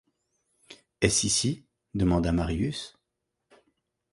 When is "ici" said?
1.27-1.63